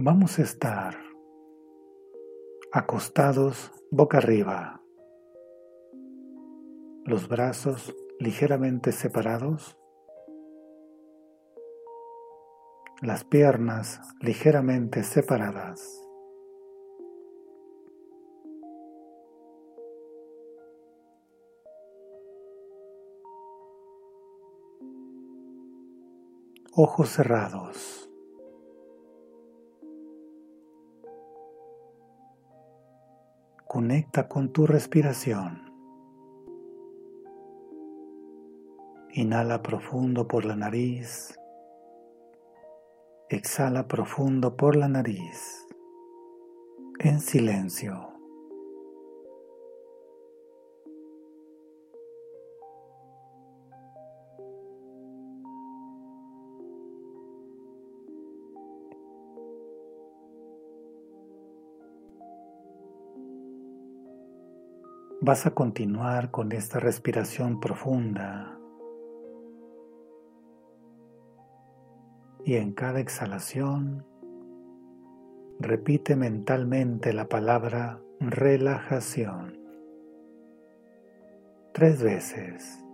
Vamos 0.00 0.38
a 0.38 0.42
estar 0.42 0.94
acostados 2.70 3.72
boca 3.90 4.18
arriba, 4.18 4.80
los 7.04 7.26
brazos 7.26 7.92
ligeramente 8.20 8.92
separados, 8.92 9.76
las 13.02 13.24
piernas 13.24 14.00
ligeramente 14.20 15.02
separadas. 15.02 16.00
Ojos 26.72 27.08
cerrados. 27.08 28.07
Conecta 33.78 34.26
con 34.26 34.52
tu 34.52 34.66
respiración. 34.66 35.72
Inhala 39.12 39.62
profundo 39.62 40.26
por 40.26 40.44
la 40.44 40.56
nariz. 40.56 41.38
Exhala 43.28 43.86
profundo 43.86 44.56
por 44.56 44.74
la 44.74 44.88
nariz. 44.88 45.64
En 46.98 47.20
silencio. 47.20 48.17
Vas 65.20 65.46
a 65.46 65.50
continuar 65.50 66.30
con 66.30 66.52
esta 66.52 66.78
respiración 66.78 67.58
profunda 67.58 68.56
y 72.44 72.54
en 72.54 72.72
cada 72.72 73.00
exhalación 73.00 74.06
repite 75.58 76.14
mentalmente 76.14 77.12
la 77.12 77.28
palabra 77.28 78.00
relajación 78.20 79.58
tres 81.72 82.00
veces. 82.02 82.87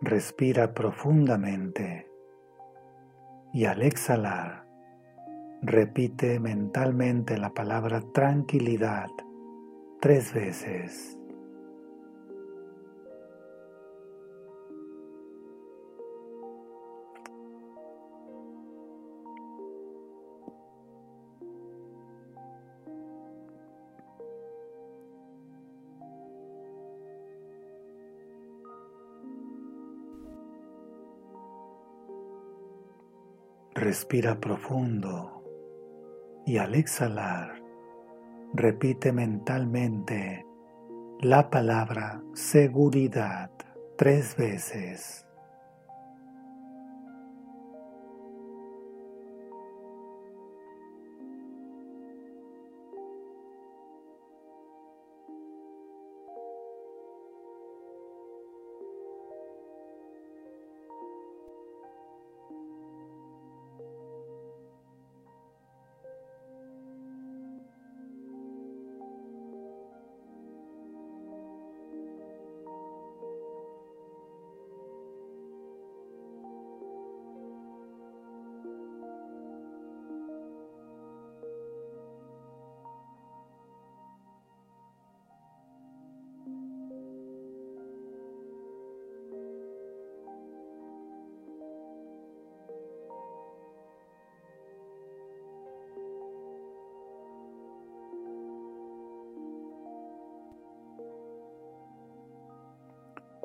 Respira 0.00 0.74
profundamente 0.74 2.06
y 3.52 3.64
al 3.66 3.82
exhalar 3.82 4.64
repite 5.62 6.38
mentalmente 6.40 7.38
la 7.38 7.54
palabra 7.54 8.02
tranquilidad 8.12 9.08
tres 10.00 10.34
veces. 10.34 11.16
Respira 33.84 34.40
profundo 34.40 35.44
y 36.46 36.56
al 36.56 36.74
exhalar 36.74 37.62
repite 38.54 39.12
mentalmente 39.12 40.42
la 41.20 41.50
palabra 41.50 42.22
seguridad 42.32 43.50
tres 43.98 44.36
veces. 44.38 45.26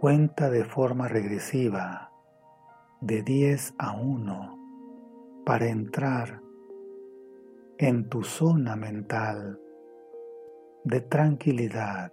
Cuenta 0.00 0.48
de 0.48 0.62
forma 0.62 1.08
regresiva 1.08 2.12
de 3.00 3.20
10 3.22 3.74
a 3.78 3.96
1 3.96 5.42
para 5.44 5.66
entrar 5.66 6.40
en 7.78 8.08
tu 8.08 8.22
zona 8.22 8.76
mental 8.76 9.60
de 10.84 11.00
tranquilidad, 11.00 12.12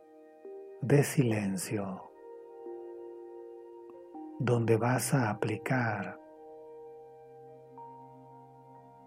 de 0.81 1.03
silencio, 1.03 2.09
donde 4.39 4.77
vas 4.77 5.13
a 5.13 5.29
aplicar 5.29 6.19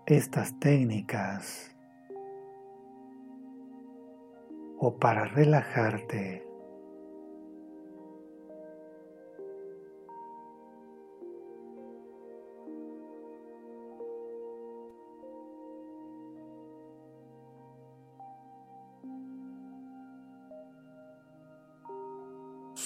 estas 0.07 0.57
técnicas 0.61 1.77
o 4.79 4.97
para 5.01 5.25
relajarte 5.25 6.48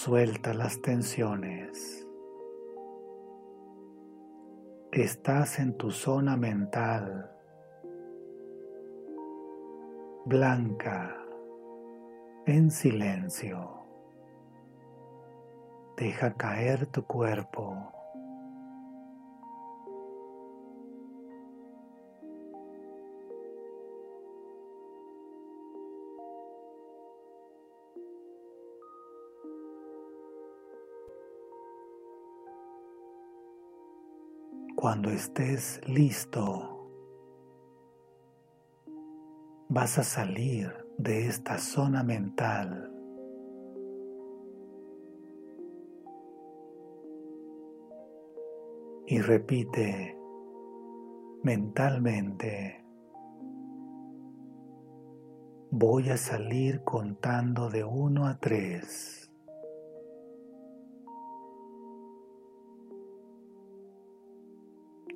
Suelta 0.04 0.52
las 0.52 0.82
tensiones. 0.82 2.04
Estás 4.90 5.60
en 5.60 5.76
tu 5.76 5.92
zona 5.92 6.36
mental 6.36 7.30
blanca, 10.24 11.16
en 12.46 12.72
silencio. 12.72 13.84
Deja 15.96 16.34
caer 16.34 16.86
tu 16.86 17.06
cuerpo. 17.06 18.01
Cuando 34.82 35.10
estés 35.10 35.80
listo, 35.86 36.90
vas 39.68 39.96
a 39.98 40.02
salir 40.02 40.72
de 40.98 41.28
esta 41.28 41.58
zona 41.58 42.02
mental. 42.02 42.92
Y 49.06 49.20
repite 49.20 50.18
mentalmente, 51.44 52.84
voy 55.70 56.10
a 56.10 56.16
salir 56.16 56.82
contando 56.82 57.70
de 57.70 57.84
uno 57.84 58.26
a 58.26 58.36
tres. 58.40 59.21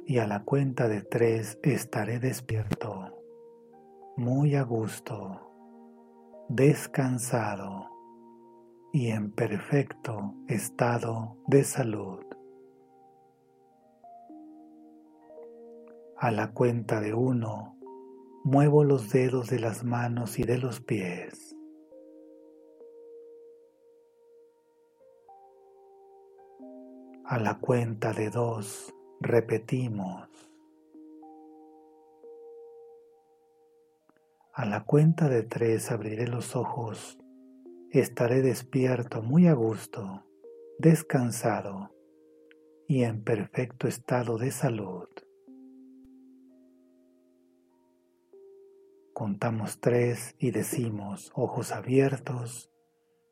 Y 0.08 0.18
a 0.18 0.26
la 0.28 0.44
cuenta 0.44 0.86
de 0.86 1.02
tres 1.02 1.58
estaré 1.64 2.20
despierto, 2.20 3.24
muy 4.16 4.54
a 4.54 4.62
gusto, 4.62 5.40
descansado 6.48 7.90
y 8.92 9.08
en 9.08 9.32
perfecto 9.32 10.34
estado 10.46 11.36
de 11.48 11.64
salud. 11.64 12.24
A 16.16 16.30
la 16.30 16.52
cuenta 16.52 17.00
de 17.00 17.12
uno, 17.12 17.76
muevo 18.44 18.84
los 18.84 19.10
dedos 19.10 19.50
de 19.50 19.58
las 19.58 19.82
manos 19.82 20.38
y 20.38 20.44
de 20.44 20.58
los 20.58 20.80
pies. 20.80 21.56
A 27.24 27.40
la 27.40 27.58
cuenta 27.58 28.12
de 28.12 28.30
dos, 28.30 28.95
Repetimos. 29.20 30.28
A 34.52 34.66
la 34.66 34.84
cuenta 34.84 35.30
de 35.30 35.42
tres 35.42 35.90
abriré 35.90 36.28
los 36.28 36.54
ojos. 36.54 37.18
Estaré 37.90 38.42
despierto, 38.42 39.22
muy 39.22 39.46
a 39.46 39.54
gusto, 39.54 40.26
descansado 40.78 41.94
y 42.86 43.04
en 43.04 43.24
perfecto 43.24 43.88
estado 43.88 44.36
de 44.36 44.50
salud. 44.50 45.08
Contamos 49.14 49.80
tres 49.80 50.34
y 50.38 50.50
decimos, 50.50 51.32
ojos 51.34 51.72
abiertos, 51.72 52.70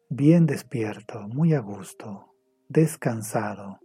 bien 0.08 0.46
despierto, 0.46 1.28
muy 1.28 1.52
a 1.52 1.60
gusto, 1.60 2.34
descansado 2.68 3.83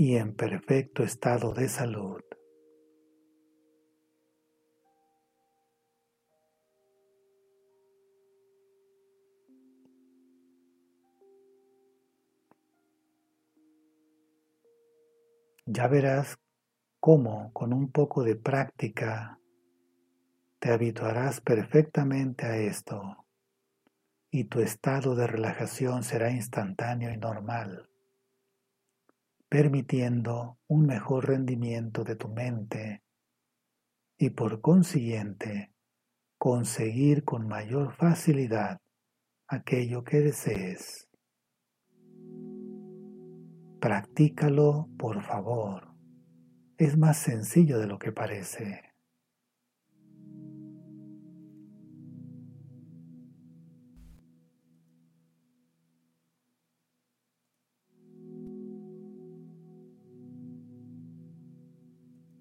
y 0.00 0.16
en 0.16 0.34
perfecto 0.34 1.02
estado 1.02 1.52
de 1.52 1.68
salud. 1.68 2.22
Ya 15.66 15.86
verás 15.86 16.38
cómo 16.98 17.52
con 17.52 17.74
un 17.74 17.92
poco 17.92 18.24
de 18.24 18.36
práctica 18.36 19.38
te 20.60 20.72
habituarás 20.72 21.42
perfectamente 21.42 22.46
a 22.46 22.56
esto 22.56 23.26
y 24.30 24.44
tu 24.44 24.60
estado 24.60 25.14
de 25.14 25.26
relajación 25.26 26.04
será 26.04 26.30
instantáneo 26.30 27.12
y 27.12 27.18
normal 27.18 27.89
permitiendo 29.50 30.58
un 30.68 30.86
mejor 30.86 31.26
rendimiento 31.26 32.04
de 32.04 32.14
tu 32.14 32.28
mente 32.28 33.02
y 34.16 34.30
por 34.30 34.60
consiguiente 34.60 35.74
conseguir 36.38 37.24
con 37.24 37.48
mayor 37.48 37.92
facilidad 37.92 38.78
aquello 39.48 40.04
que 40.04 40.20
desees. 40.20 41.08
Practícalo, 43.80 44.88
por 44.96 45.20
favor. 45.20 45.96
Es 46.78 46.96
más 46.96 47.18
sencillo 47.18 47.80
de 47.80 47.88
lo 47.88 47.98
que 47.98 48.12
parece. 48.12 48.89